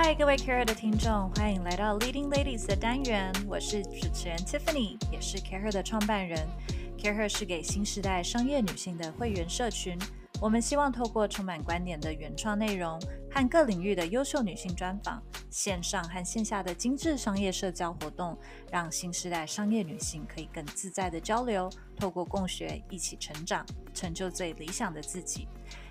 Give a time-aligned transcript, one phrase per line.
[0.00, 3.32] 嗨，各位 Care 的听众，欢迎来到 Leading Ladies 的单元。
[3.48, 6.46] 我是主持人 Tiffany，也是 Care 的创办人。
[6.96, 9.98] Care 是给新时代商业女性的会员社群。
[10.40, 12.96] 我们希望透过充满观点的原创内容
[13.28, 15.20] 和各领域的优秀女性专访，
[15.50, 18.38] 线上和线下的精致商业社交活动，
[18.70, 21.68] 让新时代商业女性可以更自在的交流，
[21.98, 25.48] 透过共学一起成长，成就最理想的自己。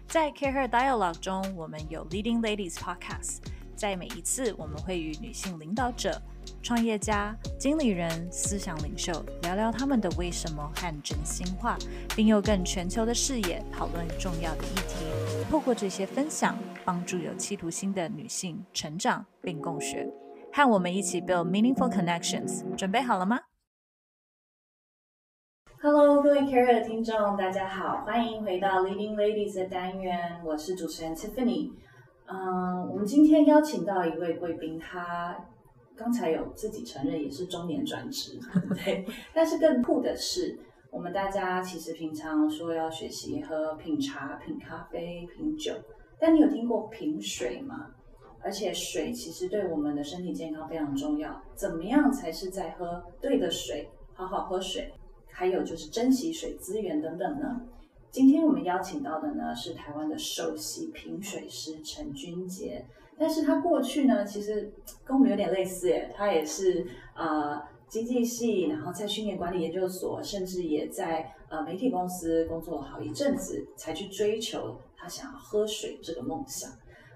[0.07, 3.39] 在 CAREER Dialogue 中，我们有 Leading Ladies Podcast。
[3.77, 6.19] 在每一次，我们会与女性领导者、
[6.63, 9.13] 创业家、经理人、思想领袖
[9.43, 11.77] 聊聊他们的为什么和真心话，
[12.15, 15.05] 并用更全球的视野讨论重要的议题。
[15.51, 20.11] 透过这些分享，帮助有企图心的女性成长并共学。
[20.51, 22.63] 和我们一起 build meaningful connections。
[22.75, 23.39] 准备好了吗
[25.79, 31.73] ？Hello，各位 Care 的听众，大家好，欢迎回到 Leading Ladies 的单元，我是主持人 Tiffany。
[32.29, 35.37] 嗯，我们今天邀请到一位贵宾，他
[35.95, 38.37] 刚才有自己承认也是中年转职，
[38.75, 39.05] 对。
[39.33, 40.59] 但是更酷的是，
[40.91, 45.73] 我们大家其实平常说要学习喝品茶、品咖啡、品酒，
[46.19, 47.91] 但你有听过品水吗？
[48.43, 51.41] 而且水其实对我们的身体健康非常重要。
[51.55, 53.89] 怎么样才是在喝对的水？
[54.13, 54.93] 好好喝水，
[55.31, 57.61] 还有就是珍惜水资源等等呢？
[58.17, 62.83] 今天我们邀请到的呢是台湾的首席品水师陈君杰，
[63.15, 64.73] 但是他过去呢其实
[65.05, 66.83] 跟我们有点类似耶，他也是
[67.15, 76.71] 呃经济系，然后在训练管理研究所，甚至也在呃媒体公司工作了好一阵子，才去追求他想要喝水这个梦想。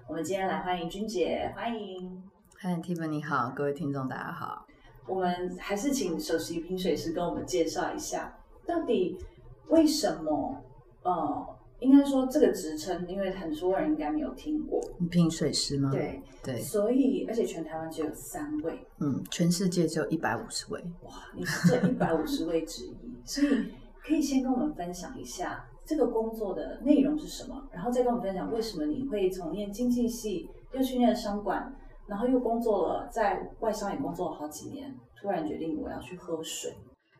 [0.06, 2.22] 我们今天来欢迎君杰，欢迎。
[2.54, 4.64] 嗨，Tiffany 你好，各位听众大家好。
[5.08, 9.18] 我们还是请首席品水师跟我们介绍一下，到底
[9.66, 10.62] 为什么？
[11.02, 14.80] 哦，应该说这个职称，因为很多人应该没有听过。
[15.10, 15.90] 品水师吗？
[15.90, 16.60] 对对。
[16.60, 18.86] 所以，而且全台湾只有三位。
[19.00, 20.80] 嗯，全世界只有一百五十位。
[21.02, 23.72] 哇，你是这一百五十位之一，所以
[24.04, 31.74] 可以先跟我们分享一下这个工作的内容是什么，然后再跟我们分享为什么你会从念经济系，又去念商管，
[32.06, 36.72] 然后又工作了在外商也工作了好几年，突然决定我要去喝水。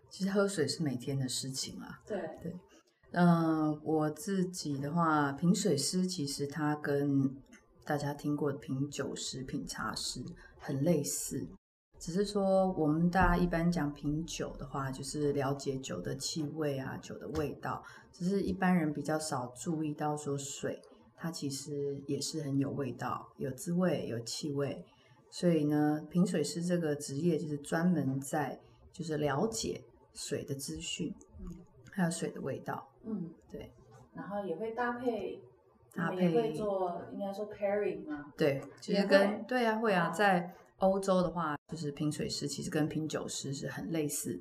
[0.08, 2.00] 其实喝水是每天的事情啊。
[2.06, 2.54] 对对。
[3.14, 7.36] 嗯，我自己的话，品水师其实它跟
[7.84, 10.24] 大家听过的品酒师、品茶师
[10.58, 11.46] 很类似，
[11.98, 20.80] 只是说我们大家一般讲品酒的话，就是了解酒的气味啊、酒的味道，只是一般人比较少注意到说水
[21.14, 24.82] 它其实也是很有味道、有滋味、有气味，
[25.30, 28.58] 所以呢，品水师这个职业就是专门在
[28.90, 29.84] 就是了解
[30.14, 31.14] 水的资讯，
[31.92, 32.88] 还有水的味道。
[33.04, 33.70] 嗯，对，
[34.14, 35.40] 然后也会搭配，
[35.94, 38.32] 搭配会做，应该说 pairing 吗？
[38.36, 44.40] 对，其实跟对啊会啊，在欧洲的话，就是品水师其实跟品酒师是很类似，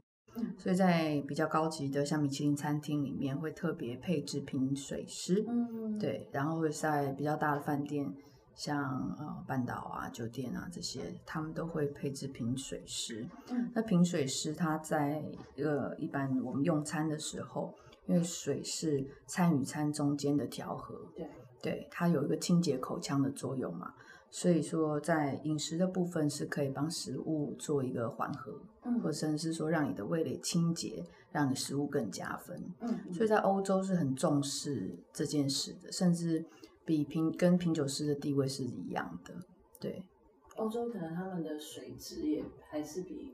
[0.57, 8.11] 所以在比较高级的像米其林餐厅里面会特别配置品水师，嗯，对，然后会在比较大的饭店。
[8.55, 13.25] 像呃半岛啊、酒店啊这些，他们都会配置品水师。
[13.49, 15.23] 嗯，那品水师他在
[15.57, 17.73] 呃一般我们用餐的时候，
[18.05, 21.29] 因为水是餐与餐中间的调和，对，
[21.61, 23.93] 对，它有一个清洁口腔的作用嘛，
[24.29, 28.53] 所以说在饮食的部分是可以帮食物做一个缓和，
[28.83, 32.61] 嗯，或者甚至是说让你的味蕾清洁，让你食物更加分。
[32.81, 36.45] 嗯，所以在欧洲是很重视这件事的，甚至。
[36.91, 39.33] 比品跟品酒师的地位是一样的，
[39.79, 40.03] 对。
[40.57, 43.33] 欧洲可能他们的水质也还是比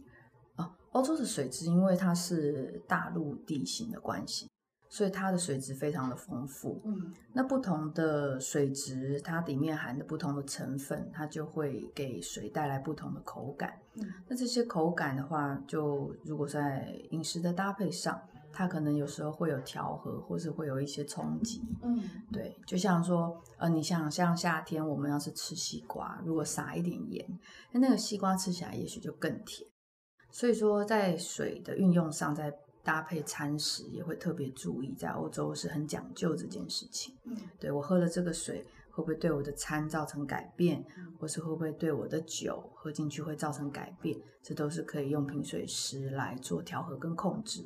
[0.57, 4.47] 啊，欧洲的水质因为它是大陆地形的关系，
[4.90, 6.79] 所以它的水质非常的丰富。
[6.85, 13.81] 嗯，那不同的水质，它里面含的不同的成分，它就会给水带来不同的口感。
[13.95, 18.22] 嗯，那这些口感的话，就如果在饮食的搭配上。
[18.51, 21.61] 它可能有时候会有调和，或是会有一些冲击。
[21.83, 22.01] 嗯，
[22.31, 27.39] 对，就像说，呃，你想像夏天我们要是吃西瓜，如果撒一点盐，
[27.71, 29.67] 那那个西瓜吃起来也许就更甜。
[30.31, 32.53] 所以说，在水的运用上，在
[32.83, 37.15] 搭配餐食也会特别注意，在欧洲是很讲究这件事情。
[37.25, 40.83] 嗯，对我喝了这个水会不会对我的餐造成改变，
[41.19, 47.65] 或是会不会对我的酒喝进去会造成改变，这都是可以用品水师来做调和跟控制。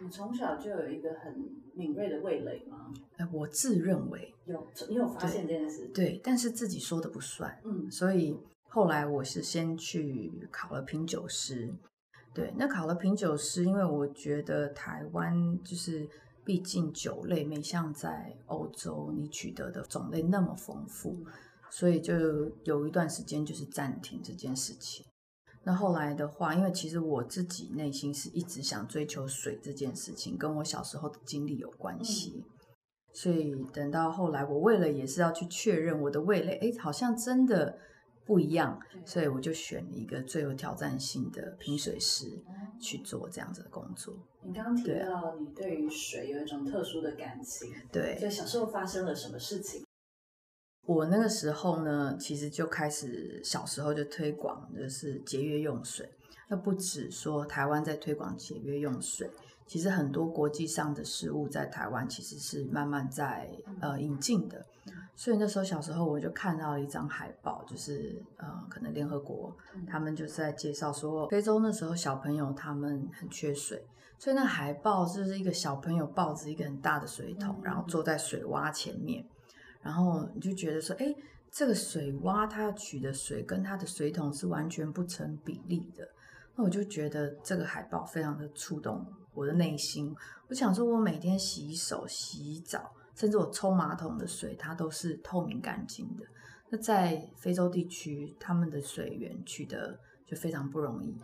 [0.00, 1.34] 你从小就有一个很
[1.74, 2.92] 敏锐的味蕾吗？
[3.16, 5.86] 哎，我自认为有，你有发现这件事？
[5.94, 7.60] 对，但是自己说的不算。
[7.64, 8.36] 嗯，所以
[8.68, 11.72] 后来我是先去考了品酒师。
[12.34, 16.08] 对，那考了品酒师，因为我觉得台湾就是，
[16.44, 21.16] 毕竟酒类没像在欧洲你取得的种类那么丰富，
[21.70, 22.12] 所以就
[22.64, 25.06] 有一段时间就是暂停这件事情。
[25.64, 32.44] 那后来的话，因为其实我自己内心是一直想追求水这件事情，跟我小时候的经历有关系。
[33.12, 37.78] 所以等到后来，我为了也是要去确认我的味蕾，哎，好像真的
[38.26, 42.26] 不一样，所以我就选了一个最有挑战性的品水师
[42.80, 44.14] 去做这样子的工作。
[44.42, 49.82] 你刚刚提到你对于水有一种特殊的感情，对，就小时候发生了什么事情？
[50.86, 56.08] 我那个时候呢，其实就开始小时候就推广，就是节约用水。
[56.48, 59.30] 那不止说台湾在推广节约用水，
[59.66, 63.50] 其实很多国际上的事物在台湾其实是慢慢在
[63.80, 64.64] 呃引进的。
[65.16, 69.56] 所以那时候小时候我就看到了一张海报，就是呃可能联合国
[69.88, 73.86] 他们就是在介绍说，非洲那时候小朋友他们很缺水，
[74.18, 79.24] 所以那海报就是一个小朋友抱着一个很大的水桶，然后坐在水洼前面。
[79.84, 81.14] 然后你就觉得说，哎，
[81.50, 86.08] 这个水洼它要取的水跟它的水桶是完全不成比例的。
[86.56, 89.04] 那我就觉得这个海报非常的触动
[89.34, 90.14] 我的内心。
[90.48, 96.24] 我想说，我每天洗手、洗澡，甚至我冲马桶的水，它都是透明干净的。
[96.70, 101.14] 那在非洲地区，他们的水源取得就非常不容易。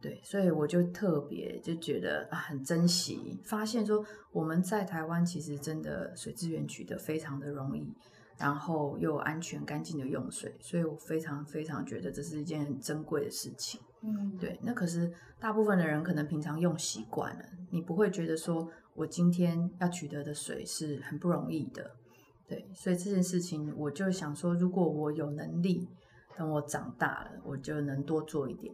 [0.00, 7.92] 对，所以我就特别就觉得啊，很珍惜，发现说我们在台湾其实真的水资源取得非常的容易，
[8.38, 13.80] 然后又安全干净的用水，所以我非常非常觉得这是一件很珍贵的事情。
[14.02, 14.56] 嗯，对。
[14.62, 21.90] 那可是大部分的人可能平常用习惯了，你不会觉得说我今天要取得的水是很不容易的。
[22.46, 25.88] 对，所以这件事情我就想说，如果我有能力，
[26.36, 28.72] 等我长大了，我就能多做一点。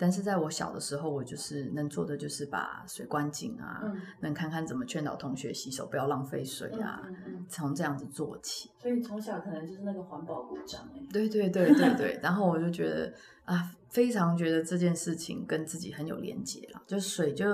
[0.00, 3.82] 但是在我小的时候，我就是能做的就是把水关紧啊，
[4.20, 7.02] 能看看怎么劝导同学洗手不要浪费水啊，
[7.50, 8.70] 从这样子做起。
[8.78, 11.06] 所以从小可能就是那个环保鼓掌哎。
[11.12, 13.12] 对对对对对， 然后我就觉得
[13.44, 17.46] 啊，非常觉得这件事情跟自己很有连结了，就水就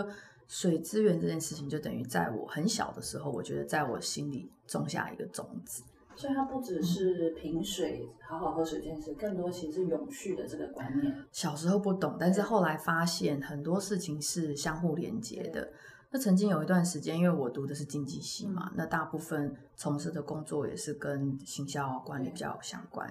[0.46, 5.82] 水资源这件事情，就等于在我很小的时候，我觉得在我心里种下一个种子。
[6.16, 11.14] 所以它不只是品水、好好喝水这件事，更多其实是永续的这个观念。
[11.30, 15.70] 小时候不懂，但是后来发现很多事情是相互连接的。
[16.08, 23.06] 那曾经有一段时间，因为我读的是经济系嘛，那大部分从事的工作也是跟行销管理比较相关，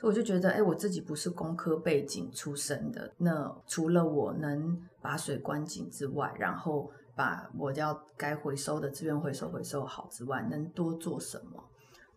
[0.00, 11.62] 所以我就觉得，哎，我自己不是工科背景出身的，那除了我能把水关紧之外，然后把我要该回收的资源回收回收好之外，能多做什么？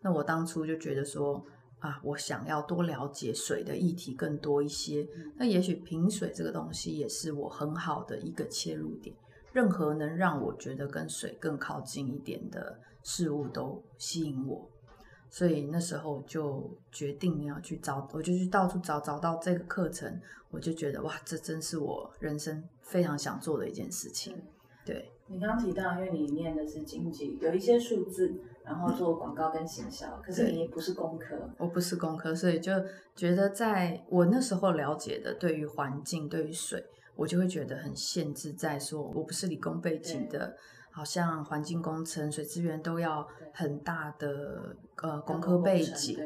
[0.02, 1.42] 那我当初就觉得说
[1.78, 5.06] 啊，我想要多了解水的议题更多一些。
[5.36, 9.14] 那也许品水这个东西也是我很好的一个切入点。
[9.52, 14.68] 任何能让我觉得跟水更靠近一点的事物都吸引我。
[15.28, 20.20] 所以那时候就决定要去找，我就去到处找，找到这个课程，
[20.50, 24.36] 我就觉得哇，这真是我人生非常想做的一件事情。
[24.84, 28.34] 对你刚刚提到，因为你念的是经济，有一些数字。
[28.64, 32.72] 然后做广告跟行销，可是你不是工科，我不是工科，所以就
[33.14, 36.84] 觉得在我那时候了解的，对于环境、对于水，
[37.16, 40.56] 我就会觉得很限制，在说我不是理工背景的，
[40.90, 46.18] 好像环境工程、水资源都要很大的呃工科背景，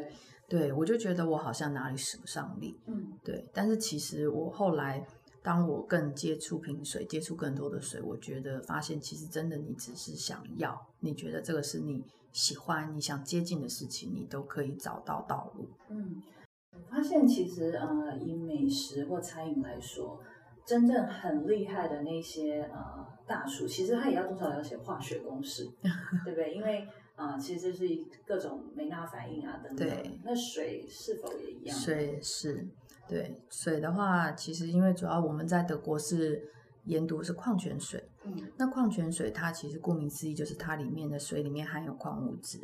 [0.48, 3.48] 对我就觉得我好像哪里使不上力，嗯，对。
[3.52, 5.04] 但是其实我后来，
[5.46, 12.02] 当我更接触瓶水，接触更多的水，我觉得发现其实真的你只是想要，你觉得这个是你。
[12.32, 15.70] 喜欢你想接近的事情，你都可以找到道路。
[15.88, 16.22] 嗯，
[16.70, 20.20] 我发现其实呃，以美食或餐饮来说，
[20.66, 25.64] 真正很厉害的那些呃大厨，其实他也要多少了解化学公式，
[26.26, 26.52] 对不对？
[26.54, 27.88] 因为啊，其实是
[28.26, 29.88] 各种梅纳反应啊等等。
[29.88, 30.20] 对。
[30.22, 31.74] 那水是否也一样？
[31.74, 32.68] 水是，
[33.08, 36.50] 对水的话，其实因为主要我们在德国是。
[36.86, 42.60] 研读是矿泉水，嗯那矿泉水它其实顾名思义就是它里面的水里面含有矿物质。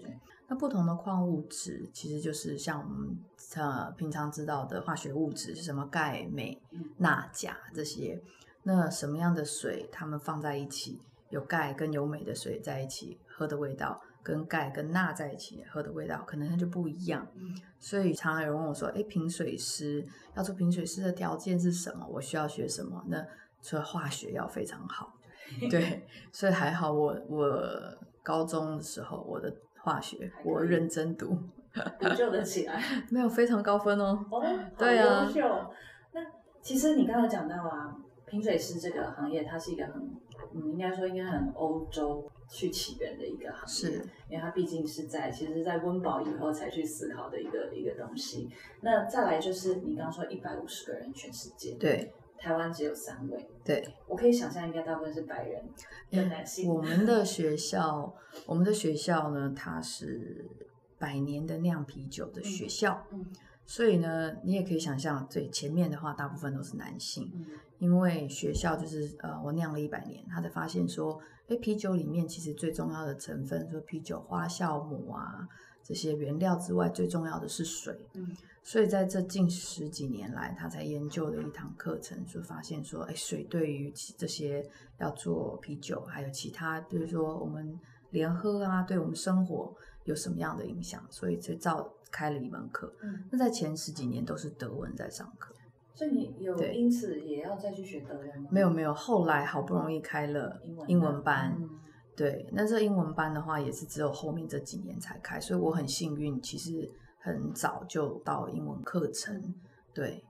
[0.47, 3.19] 那不同的矿物质其实就是像我们
[3.57, 6.57] 呃平常知道的化学物质，是什么钙、镁、
[6.99, 8.23] 钠、钾这些。
[8.63, 17.27] 那什么样的水，它们放在一起，有钙跟有镁的水在一起喝的味道，跟钙跟钠在一起喝的味道，可能它就不一样。
[17.79, 22.07] 所以常常有人问我说：“哎，品水师要做品水师的条件是什么？
[22.09, 23.25] 我需要学什么？”那
[23.61, 25.13] 除了化学要非常好，
[25.71, 27.69] 对，所以还好我我
[28.23, 31.37] 高中的时候我的化学我认真读，
[31.99, 34.25] 补救得起来， 没有非常高分哦。
[34.31, 34.43] 哦，
[34.79, 35.29] 对啊。
[36.13, 36.21] 那
[36.61, 40.11] 其实你刚刚讲到啊，品水师这个行业，它是一个很，
[40.55, 43.93] 嗯，应该说应该很欧洲去起源的一个行业，是，
[44.29, 48.51] 因为它毕竟是在其实，在温饱以后才去思考的一个一个东西。
[48.81, 55.65] 那再来就是你刚刚说一百五十个人全世界，对，台湾只有三位，对，我可以想象应该大部分是白人
[56.11, 56.69] 跟男性。
[56.69, 58.15] 我们的学校，
[58.47, 60.45] 我们的学校呢，它是
[60.99, 63.27] 百年的酿啤酒的学校，嗯，
[63.67, 67.47] 所以呢，你也可以想象，最前面的话，大部分都是男性，嗯，
[67.79, 71.21] 因为学校就是呃，我酿了一百年，他才发现说。
[71.49, 75.47] 哎，啤酒里面其实最重要的成分，说啤酒花酵母啊
[75.83, 78.07] 这些原料之外，最重要的是水。
[78.15, 84.65] 嗯，所以在这近十几年来，他才研究了一堂课程，就发现说，哎，水对于这些
[84.99, 87.79] 要做啤酒，还有其他，比如说我们
[88.11, 91.05] 连喝啊，对我们生活有什么样的影响？
[91.11, 92.93] 所以才造开了一门课。
[93.03, 95.53] 嗯，那在前十几年都是德文在上课。
[95.95, 98.49] 所以你有因此也要再去学德文吗？
[98.51, 101.55] 没有没有，后来好不容易开了英文班，
[102.17, 109.55] 对，那这英文班的话也是只有后面这几年才开，所以我很幸运，其实很早就到英文课程，
[109.93, 110.25] 对，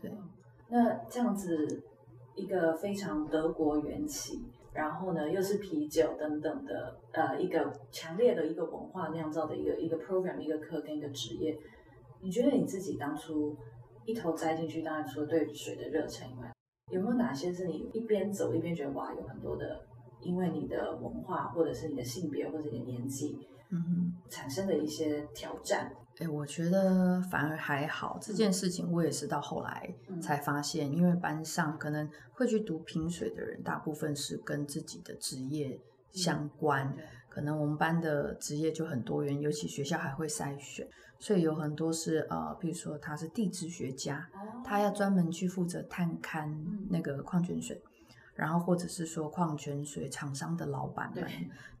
[0.00, 0.12] 对。
[0.68, 1.82] 那这样子
[2.34, 11.58] 一个非常德国缘起，然后呢又是啤酒等等的，呃，一个强烈的一个文化酿造的一个一个 program 一个课跟一个职业，
[12.20, 13.56] 你觉得你自己当初？
[14.04, 16.52] 一头栽进去，当然除了对水的热忱以外，
[16.90, 19.80] 有没有哪些是你一边走一边觉得哇，有很多的，
[20.20, 23.38] 因为你的文化或者是你的性别或者你的年纪，
[23.70, 25.94] 嗯，产生的一些挑战？
[26.22, 28.16] 哎，我觉得反而还好。
[28.20, 35.80] 这件事情我也是到后来才发现，因为班上可能会去读品水的人，大部分是跟自己的职业
[36.12, 36.94] 相关。
[37.28, 40.86] 可能我们班的职业就很多元，尤其学校还会筛选。
[41.18, 44.28] 所以有很多是呃，比如说他是地质学家，
[44.64, 46.52] 他要专门去负责探勘
[46.88, 47.80] 那个矿泉水，
[48.34, 51.24] 然后或者是说矿泉水厂商的老板们，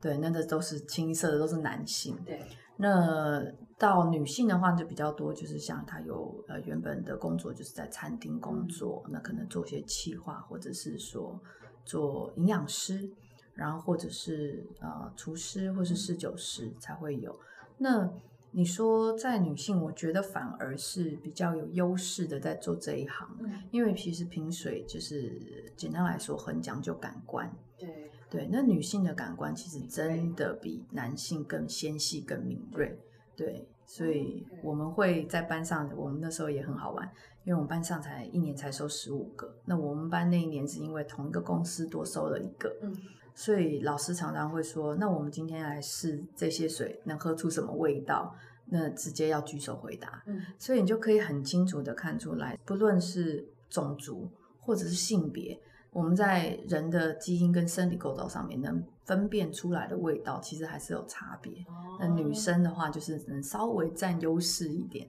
[0.00, 2.16] 对，那个都是清一色的都是男性。
[2.24, 2.44] 对，
[2.76, 3.42] 那
[3.78, 11.40] 到女性的话就比较多，就是像他有呃原本的工作就是在餐厅工作，那可能做些企划，或者是说
[11.84, 13.10] 做营养师，
[13.54, 17.38] 然后或者是呃厨师或是侍酒师才会有
[17.78, 18.10] 那。
[18.52, 23.28] 你说在女性，我觉得反而是比较有优势的，在做这一行，
[23.70, 28.10] 因为其实品水就是简单来说很讲究感官，对。
[28.30, 32.98] 对，那女性的感官其实真的比男性更纤细、更敏锐，
[33.36, 37.06] 对，所以我们会在班上，我们那时候也很好玩，
[37.44, 42.96] 因为我们班上才一年才收十五个，那我们班那一年是因为同一个公司多收了一个，嗯。
[43.34, 48.34] 所以老师常常会说：“那我们今天来试这些水能喝出什么味道？”
[48.66, 50.22] 那直接要举手回答。
[50.26, 54.28] 嗯，所以你就可以很清楚的看出来，不论是种族
[54.60, 55.58] 或者是性别，
[55.90, 61.52] 我们在人的基因跟生理构造上面能分辨出来的味道，其实还是有差别。
[62.00, 65.06] 那女生的话，就是能稍微占优势一点。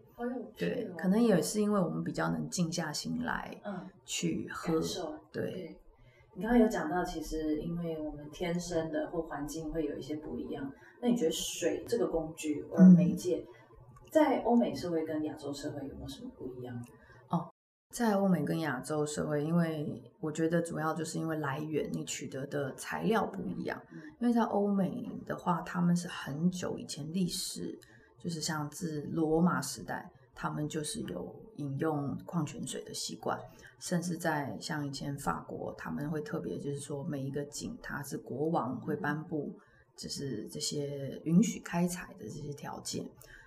[0.58, 4.82] 对，可能也是因为我们比较能静下心来，嗯，去喝。
[5.32, 5.78] 对。
[6.36, 10.72] 你刚刚有讲到，其实因为我们天生的或环境会有一些不一样。
[11.02, 13.46] 那你觉得水这个工具或媒介，
[14.12, 16.76] 在欧美社会跟亚洲社会有没有什么不一样？
[17.30, 17.50] 哦，
[17.92, 23.80] 在欧美跟亚洲社会，因为我觉得主要就是因为来源，你取得的材料不一样。
[24.20, 27.78] 因为在欧美的话，他们是很久以前历史，
[28.18, 30.10] 就是像自罗马时代。
[30.36, 33.40] 他们就是有饮用矿泉水的习惯，
[33.80, 39.54] 甚至在像以前法国，他们会特别就是说每一个井，它是国王会颁布，
[39.96, 43.06] 就是这些允许开采的这些条件，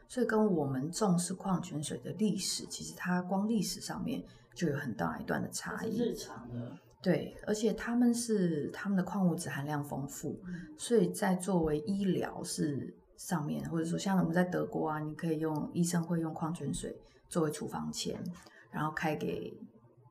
[0.09, 4.23] 所以跟我们重视矿泉水的历史，其实它光历史上面
[4.55, 5.99] 就有很大一段的差异。
[5.99, 10.39] 日常的对，而且他们是他们的矿物质含量丰富，
[10.77, 12.95] 所以在作为医疗是。
[13.17, 16.95] 上面或者说像我们在德国啊，你可以用医生会用矿泉水
[17.29, 18.19] 作为处方签，
[18.71, 19.57] 然后开给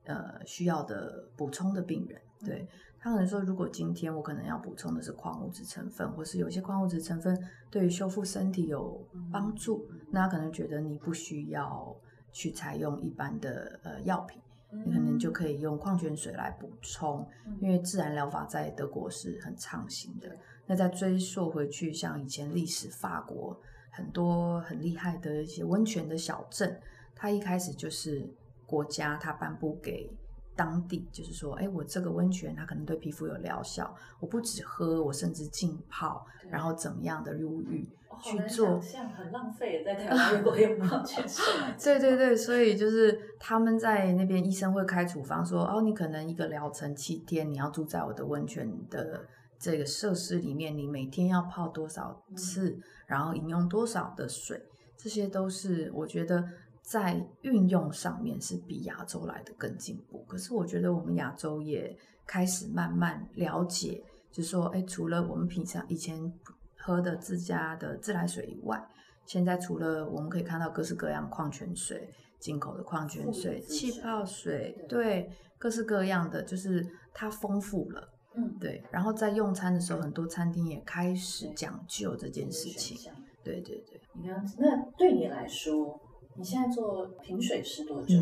[0.05, 2.22] 呃需要的补充的病人。
[2.43, 2.67] 对
[3.00, 9.00] 他可能说，如果今天我可能要补充的是矿物质成分，或是有些矿物质成分对于修复身体有
[9.31, 11.95] 帮助，那他可能觉得你不需要
[12.31, 14.41] 去采用一般的呃药品，
[14.72, 17.25] 你可能就可以用矿泉水来补充，
[17.62, 20.36] 因为自然疗法在德国是很畅行的。
[20.67, 23.55] 那再追溯回去，像以前历史，法国
[23.91, 26.79] 很多很厉害的一些温泉的小镇，
[27.15, 28.27] 它一开始就是
[28.65, 30.12] 国家它颁布给
[30.55, 37.88] 当地，就是说，哎，我这个温泉它可能对皮肤有疗效，我不止喝，我甚至浸泡，然后怎么样的入浴
[38.22, 41.43] 去做，像很浪费，在台湾如果有矿泉 水，
[41.81, 49.25] 对对对，所以就是他们在那边医生会开处方说，哦，你可能一个疗程七天，你要住在我的温泉的。
[49.57, 54.62] 这个设施里面，你每天要泡多少次，然后饮用多少的水，
[54.98, 56.43] 这些都是我觉得
[56.87, 60.23] 在运用上面是比亚洲来的更进步。
[60.27, 66.31] 可是我觉得我们亚洲也开始慢慢了解，就是说，哎，除了我们平常以前
[66.77, 68.79] 喝的自家的自来水以外，
[69.25, 72.07] 现在除了我们可以看到各式各样矿泉水、
[72.39, 75.27] 进口的矿泉水、气泡水，对，
[75.57, 78.07] 各式各样的，就是它丰富了。
[78.35, 83.11] 嗯，对，然后在用餐的时候，很多餐厅也开始讲究这件事情。
[83.43, 85.99] 对对对，你看，那对你来说，
[86.37, 88.19] 你现在做品水师多久？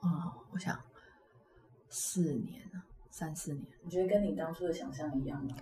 [0.00, 0.78] 哦，我想
[1.88, 3.64] 四年了，三四年。
[3.82, 5.56] 你觉得跟你当初的想象一样吗？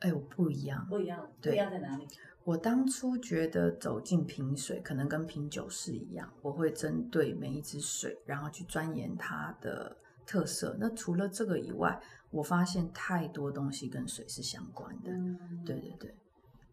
[0.00, 2.06] 哎，我不一样，不一样，不一样在哪里？
[2.44, 10.76] 我当初觉得走进品水，可能跟品酒是一样，我会针对每一支水，然后去钻研它的特色。
[10.78, 15.10] 那除了这个以外，我发现太多东西跟水是相关的，
[15.64, 16.14] 对对对，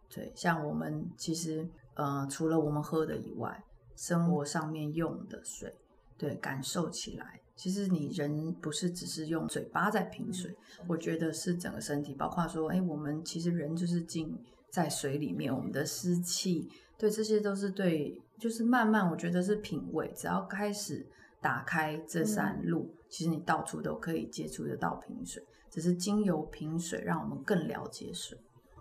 [0.10, 3.64] 对，像我们其实呃，除了我们喝的以外，
[3.96, 5.74] 生活上面用的水，
[6.18, 10.56] 对，感受起来，其实你人不是只是用嘴巴在品水，
[10.88, 14.38] 我觉得是整个身体，包括说，哎，我们其实人就是浸
[14.70, 21.06] 在水里面，我们的湿气，对，这些都是对，就是慢慢，我觉得是品味，只要开始
[21.40, 22.94] 打开这扇路。
[23.10, 28.36] 其实你到处都可以接触得到品水，只是经由品水让我们更了解水。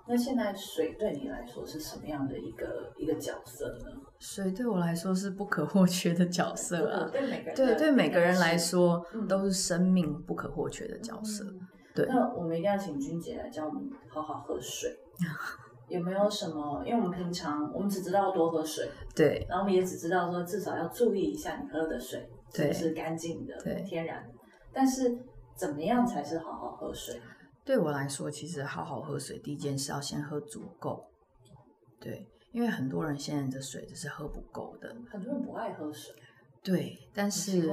[0.07, 3.87] 那现在水对你来说是什么样的一个一个角色呢？
[4.19, 7.09] 水对我来说是不可或缺的角色啊！
[7.11, 11.45] 对每个人对对每个人来说都是生命不可或缺的角色。
[11.95, 14.91] 对，那我们一定要请君姐来教我们好好喝水。
[15.89, 16.83] 有没有什么？
[16.87, 22.29] 因为我们平常我们只知道多喝水，对，然后我们也只知道说至少要注意一下你喝的水。
[22.51, 24.23] 这是干净的，天然。
[24.73, 25.19] 但是
[25.55, 27.21] 怎么样才是好好喝水？
[27.65, 31.09] 对我来说，其实好好喝水，第一件事要先喝足够。
[32.01, 34.97] 对，因为很多人现在的水就是喝不够的。
[35.11, 36.15] 很多人不爱喝水。
[36.65, 37.73] 对，但是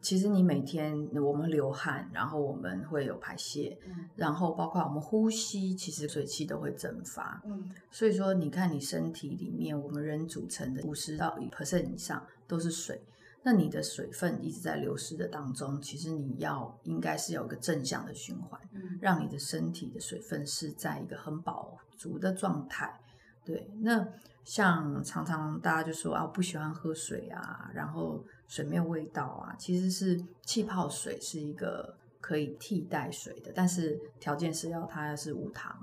[0.00, 3.76] 其实你每天我们流汗，然后我们会有排泄，
[4.14, 7.42] 然后包括我们呼吸，其实水汽都会蒸发。
[7.44, 13.02] 嗯，所以说你看你身体里面，我们人组成的五十到一 percent 以上都是水。
[13.48, 18.60] 那你的水分一直在流失的当中，其实你要应该是有一个正向的循环，
[19.00, 23.00] 让你的身体的水分是在一个很饱足的状态。
[23.46, 24.06] 对，那
[24.44, 35.74] 像常常大家就说啊，不喜欢喝水啊，然后水没有味道啊，其实是气泡水是一个可以替代水的，但是条件是要它是无糖，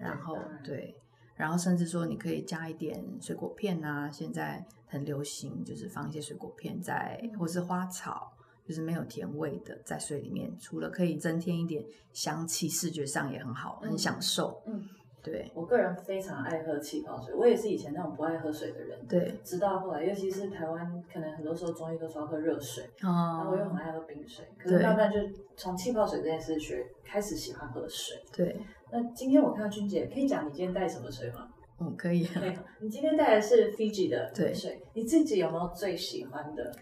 [0.00, 0.96] 然后对。
[1.36, 8.32] 然后甚至说，你可以加一点水果片啊，现在很流行，就是放一些水果片在，或是花草，
[8.64, 14.62] 就是没有甜味的，在水里面，除了可以增添一点香气，视觉上也很好，很享受。
[14.66, 14.88] 嗯，
[15.22, 19.06] 对我个人非常爱喝气泡水，我也是以前那种不爱喝水的人。
[19.06, 25.18] 对，直到后来，尤其是台湾，可能很多时候中医都说要喝热水，哦，然后我又很爱喝冰水，可是慢慢就
[25.54, 28.16] 从气泡水这件事学，开始喜欢喝水。
[28.32, 28.58] 对。
[28.92, 31.48] 那今天我看到君姐，可以讲你今天带什么水吗？
[31.78, 32.26] 嗯，可以。
[32.80, 36.72] 你今天带的是 Fiji 的水，你自己有没有最喜欢的？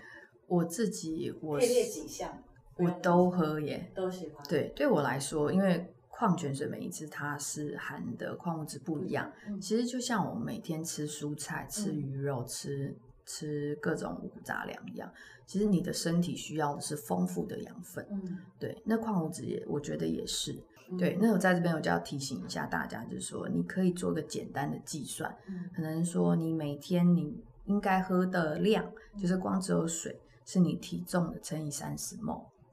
[0.47, 2.43] 我自己，我可以列几项，
[2.77, 4.47] 我都喝耶，都喜欢。
[4.47, 15.11] 对，对我来说，因为矿泉水每一次它是含的矿物质不一样，其实就像我们每天吃蔬菜、吃鱼肉、吃吃各种五谷杂粮一样，
[15.47, 18.07] 其实你的身体需要的是丰富的养分。
[18.11, 20.55] 嗯，对，那矿物质也，我觉得也是。
[20.99, 25.35] 对，那我在这边我就要提醒一下大家，就是说你可以做个简单的计算，
[25.75, 28.85] 可能说你每天你应该喝的量，
[29.19, 32.17] 就是光只有水是你体重的乘以三十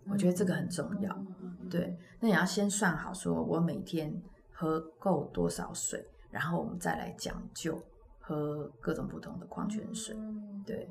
[0.10, 1.26] 我觉得这个很重要。
[1.69, 4.13] 对，那你要先算好，说我每天
[4.52, 7.82] 喝够多少水，然后我们再来讲究
[8.19, 10.15] 喝各种不同的矿泉水。
[10.65, 10.89] 对，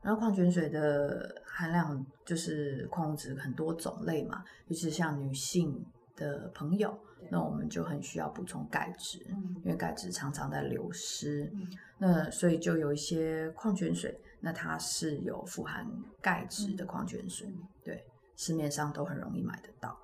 [0.00, 5.84] 然后矿泉水的含量就是矿物质很多种类嘛，尤其是像女性。
[6.16, 6.96] 的朋友，
[7.30, 9.18] 那我们就很需要补充钙质，
[9.64, 11.50] 因为钙质常常在流失。
[11.98, 15.86] 那所以就有一些矿泉水，那它是有富含
[16.20, 17.48] 钙质的矿泉水，
[17.82, 18.04] 对，
[18.36, 19.96] 市面上都很容易买得到。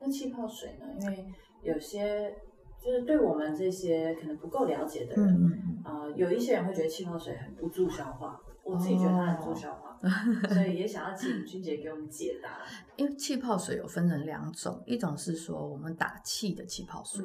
[0.00, 0.86] 那气泡水呢？
[1.00, 1.26] 因为
[1.62, 2.34] 有些
[2.82, 8.40] 就是对我们这些可能不够了解的人，啊，有一些人会觉得气泡水很不助消化。
[8.62, 9.83] 我自己觉得它很助消化，
[10.52, 12.60] 所以也想要请君姐给我们解答。
[12.96, 17.24] 因为气泡水有分成两种，一种是说我们打气的气泡水，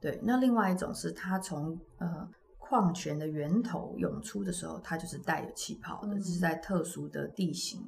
[0.00, 7.80] 对，那另外一种是它从呃矿泉的源头涌出的时候，它就是带有气泡的，是在特殊的地形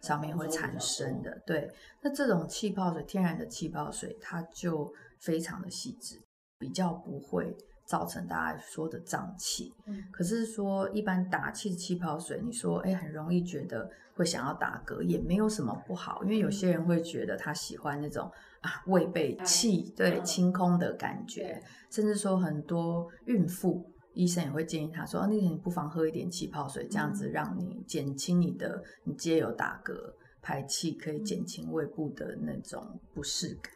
[0.00, 1.42] 上面会产生的。
[1.44, 1.70] 对，
[2.02, 6.22] 那这种气泡水，天然的气泡水，它就非常的细致，
[6.58, 7.54] 比较不会
[7.88, 9.74] 造成大家说的胀气。
[9.86, 23.90] 嗯，可是说一般打气气泡水，你说哎，很容易觉得会想要打嗝，也没有什么不好，因为有些人会觉得他喜欢那种啊胃被气对清空的感觉，甚至说很多孕妇。
[24.14, 29.94] 医生也会建议他说：“那天你不妨喝一点气泡水，这样子让你减轻你的你皆有打嗝
[30.42, 33.72] 排气，可以减轻胃部的那种不适感。”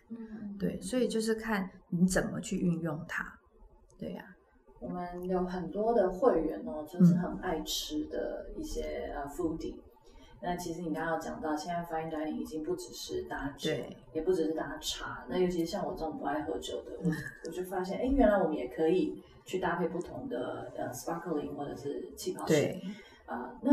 [0.58, 3.24] 对，所以就是看你怎么去运用它。
[4.02, 4.24] 对呀，
[4.80, 9.76] 我们有很多的会员哦，就是很爱吃的一些呃 foodie。
[10.40, 13.70] 那其实你刚刚讲到，现在 fine dining 已经不只是搭酒，
[14.12, 15.24] 也不只是搭茶。
[15.28, 17.10] 那尤其是像我这种不爱喝酒的，我
[17.46, 19.22] 我就发现，哎，原来我们也可以。
[19.44, 22.80] 去搭配不同的呃 sparkling 或者是气泡水，
[23.26, 23.72] 啊，那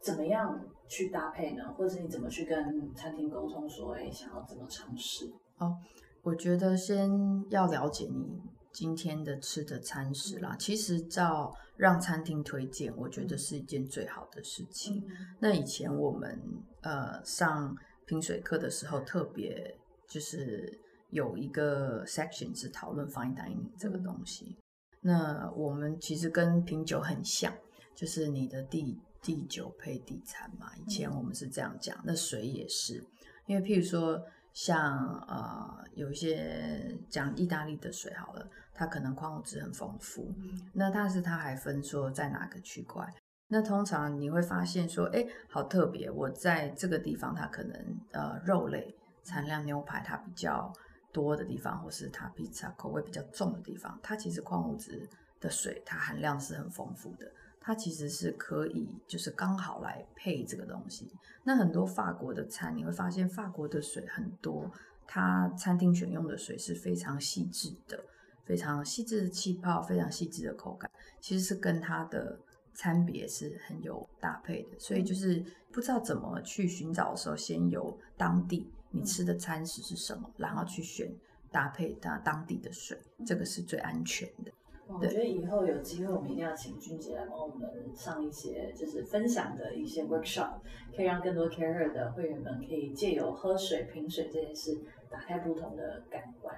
[0.00, 1.62] 怎么样去搭配呢？
[1.78, 5.30] 或者是你怎么去跟餐厅沟通说，哎，想要怎么尝试？
[5.58, 5.76] 哦，
[6.22, 7.08] 我觉得先
[7.50, 10.56] 要了解你今天的吃的餐食啦。
[10.58, 15.04] 其实照让餐厅推荐，我觉得是一件最好的事情。
[15.38, 16.40] 那以前我们
[16.82, 19.76] 呃上品水课的时候，特别
[20.08, 20.78] 就是
[21.10, 24.56] 有一个 section 是讨论 fine dining 这个东西。
[25.00, 27.52] 那我们其实跟品酒很像，
[27.94, 30.70] 就是你的地地酒配地餐嘛。
[30.76, 33.02] 以前我们是这样讲，那水也是，
[33.46, 40.34] 因为譬如说像呃有一些讲意大利的水好了，它可能矿物质很丰富，
[40.72, 43.06] 那但是它还分说在哪个区块。
[43.48, 50.72] 那通常你会发现说，哎，好特别，我在这个地方它可能呃肉类产量牛排它比较。
[51.12, 55.08] 多的地方，或是它披萨口味比较重的地方，它其实矿物质
[55.40, 57.26] 的水，它含量是很丰富的。
[57.60, 61.12] 它其实是可以，就是刚好来配这个东西。
[61.44, 64.70] 那很多法国的餐，你会发现法国的水很多，
[65.06, 68.02] 它餐厅选用的水是非常细致的，
[68.44, 72.38] 非常细致的气泡，非常细致的口感，其实是跟它的
[72.72, 74.78] 餐别是很有搭配的。
[74.78, 78.70] 所以就是不知道怎么去寻找的时候，先由当地。
[78.92, 80.28] 你吃的餐食是什么？
[80.36, 81.08] 然后去选
[81.48, 84.50] 搭配它当地的水，这个是最安全的。
[84.98, 90.54] 我觉得以后有机会，我们一定要请君姐来帮我们上一些就是分享的一些 workshop，
[90.96, 94.78] 可以让更多 care 的会员们可以借由喝水、品水这件事，
[95.10, 96.54] 打开不同的感官。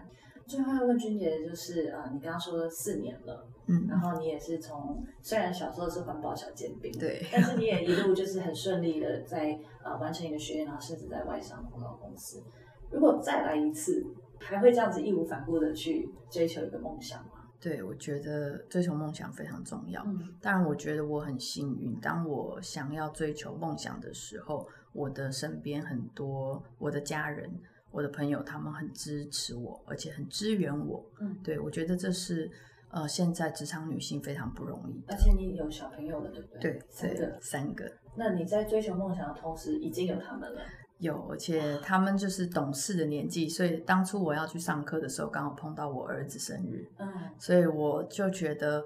[0.46, 12.42] 最后要问君姐的就是，呃，你刚刚说四年了，嗯，然后你也是从虽然小时候是环保小尖兵，对，但是你也一路就是很顺利的在呃完成一个学业，然后甚至在外商广告公司。
[12.90, 14.04] 如果再来一次，
[14.40, 17.31] 还会这样子义无反顾的去追求一个梦想吗？
[17.62, 20.02] 对，我觉得追求梦想非常重要。
[20.04, 27.48] 嗯，当然，我觉得我很幸运，当我想要追求梦想的时候，我的身边很多我的家人。
[27.92, 31.04] 我的朋友他们很支持我，而且很支援我。
[31.20, 32.50] 嗯，对，我觉得这是
[32.90, 35.04] 呃，现在职场女性非常不容易。
[35.06, 36.60] 而且你有小朋友了，对不对？
[36.72, 37.92] 对，三个，三个。
[38.16, 40.62] 那你在追求梦想的同时，已经有他们了？
[41.02, 46.88] 有，而且他们就是懂事的年纪，所以当初我要去上课的时候，刚好碰到我儿子生日。
[46.98, 47.08] 嗯，
[47.40, 48.80] 所以我就觉得，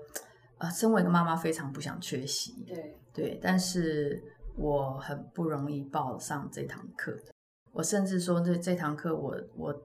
[0.57, 2.65] 呃，身为一个妈妈，非常不想缺席。
[2.65, 4.23] 对，对，但是
[4.57, 7.15] 我很不容易报上这堂课。
[7.73, 9.83] 我甚至说，这这堂课我我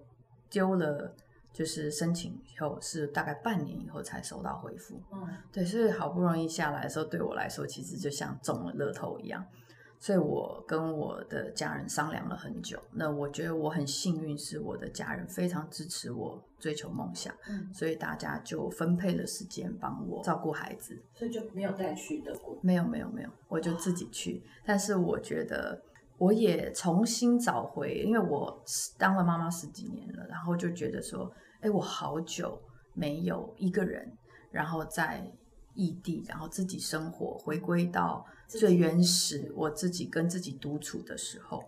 [0.50, 1.14] 丢了，
[1.52, 5.02] 就是申请以后是大概半年以后才收到回复。
[5.12, 9.46] 嗯，对，所以好不容易下来的时候，对我来说其实就像中了乐透一样。
[10.02, 12.78] 所以我跟我的家人商量了很久。
[12.92, 17.34] 那我觉得我很幸运，是我的家人非常支持我追求梦想。
[17.48, 21.02] 嗯，所以大家就分配了时间帮我照顾孩子。
[21.14, 22.60] 所以就没有带去德国？
[22.62, 24.44] 没有，没有，没有，我就自己去。
[24.66, 25.82] 但是我觉得。
[26.18, 28.64] 我也重新找回，因为我
[28.96, 32.62] 当了妈妈十几年了，然后就觉得说，哎，我好久
[32.94, 34.08] 没有一个人，
[34.52, 35.28] 然后在
[35.74, 41.64] 异地，然后自己生活，回归到最原始，我自己跟自己独处的时候，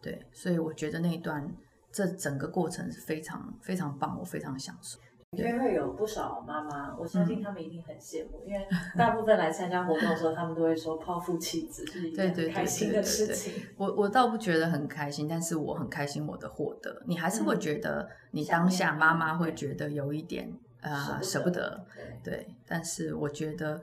[0.00, 1.50] 对，所以我觉得那一段
[1.90, 4.98] 这整个过程是非常非常棒，我非常享受。
[5.32, 8.66] 因为会有不少妈妈，我相信他们一定很羡慕，因为
[8.96, 13.52] 大部分来参加活动的时候，他们都会说抛夫弃子是一件开心的事情。
[13.76, 17.02] 我我倒不觉得很开心，但是我很开心我的获得。
[17.06, 21.84] 你还是会觉得你当下妈妈会觉得有一点呃舍不得，
[22.22, 22.54] 对。
[22.66, 23.80] 但是我觉得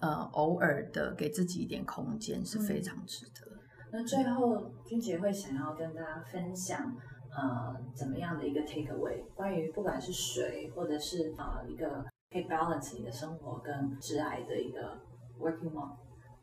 [0.00, 3.50] 呃偶尔的给自己一点空间是非常值得。
[3.90, 6.96] 那最后君姐会想要跟大家分享。
[7.30, 9.22] 呃，怎么样的一个 take away？
[9.34, 14.98] 关于不管是水，或者是啊一个可以 balance 你的生活跟挚爱的一个
[15.38, 15.94] working mom，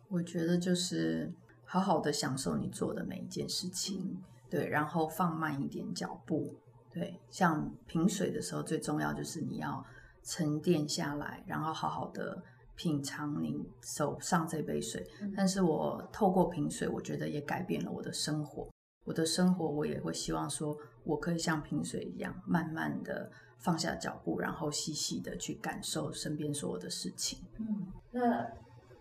[0.07, 1.33] 我觉得就是
[1.65, 6.53] 好好的享受你做的每一件事情，对，然后放慢一点脚步，
[6.93, 9.83] 对，像平水的时候，最重要就是你要
[10.25, 12.43] 沉淀下来，然后好好的
[12.75, 15.05] 品尝你手上这杯水。
[15.37, 18.67] 但是我透过品水，我觉得也改变了我的生活。
[19.05, 27.37] 我的生活，我也会希望说，我可以像品水一样，慢慢的放下脚步，然后细细的去感受身边所有的事情。
[27.59, 28.47] 嗯，那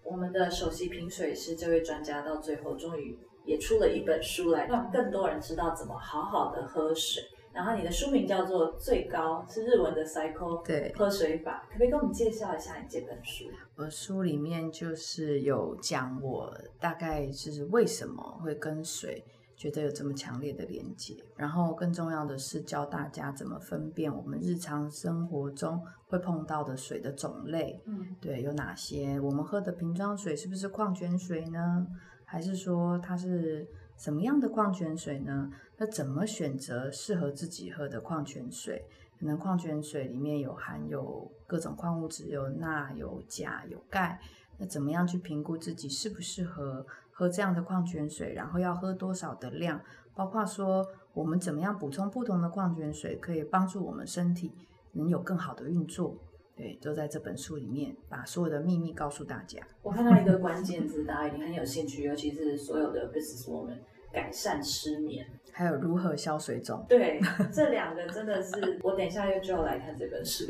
[0.02, 7.22] 我们的首席品水师这位专家，到最后终于也出了一本书来，让更多人知道怎么好好的喝水。
[7.54, 13.44] 然后你的书名叫做《最高》，是日文的 cycle，对，喝水法，可不可以跟我们介绍一下你这本书？
[13.76, 19.24] 我书里面就是有讲我大概就是为什么会跟水。
[19.56, 27.80] 觉得有这么强烈的连接，然后更重要的是教大家怎么分辨我们日常生活中会碰到的水的种类。
[27.86, 29.18] 嗯，对，有哪些？
[29.20, 31.86] 我们喝的瓶装水是不是矿泉水呢？
[32.24, 33.64] 还是说它是
[33.96, 35.50] 什么样的矿泉水呢？
[35.76, 38.84] 那怎么选择适合自己喝的矿泉水？
[39.18, 44.20] 可能矿泉水里面有含有各种矿物质，有钠、有钾、有钙。
[44.58, 46.86] 那怎么样去评估自己适不适合？
[47.16, 49.80] 喝这样的矿泉水，然后要喝多少的量，
[50.16, 54.52] 包括说我们怎么样补充不同的矿泉水，可以帮助我们身体
[54.94, 56.18] 能有更好的运作。
[56.56, 59.60] 对，都在这本书里面把所有的秘密告诉大家。
[59.82, 63.78] 我看到一个关键字， 大家一定很有兴趣，尤其是所有的 business woman，
[64.12, 66.86] 改善失眠，还有如何消水肿。
[66.88, 67.20] 对，
[67.52, 70.44] 这两个真的是我等一下又就要来看这本书。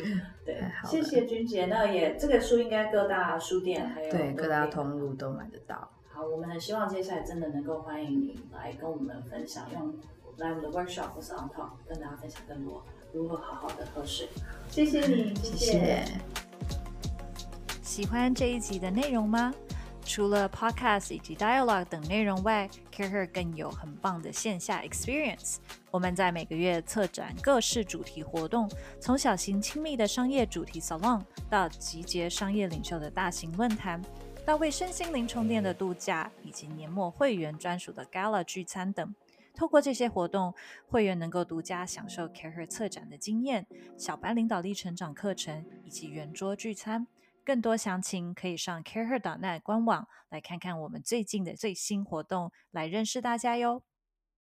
[0.44, 1.66] 对，谢谢君姐。
[1.66, 5.90] 那也这个书应该各大书店还有对各大通路都买得到。
[6.08, 9.94] 好，我们很希望接下来真的能够欢迎你来跟我们分享，用
[10.36, 14.28] 来我们的 workshop 或是 on talk 跟大家分享更多如何好好的喝水。
[14.68, 16.04] 谢谢你，谢谢。
[17.80, 19.54] 喜欢这一集的内容吗？
[20.04, 25.58] 除了 podcast 以及 dialogue 等内容外，CareHer 更有很棒的线下 experience。
[25.92, 28.68] 我们在每个月策展各式主题活动，
[29.00, 34.02] 从小型亲密的商业主题 salon 到集结商业领袖的大型论坛。
[34.44, 39.14] 到为身心灵充电的度假，以及年末会员专属的 Gala 聚餐等，
[39.54, 40.52] 透过这些活动，
[40.86, 47.06] 会员能够独家享受 CareHer 策展的经验、小白领导力成长课程以及圆桌聚餐。
[47.44, 53.82] 更多详情可以上 CareHer 导 net 官网来看看我们最近的最新活动，来认识大家哟。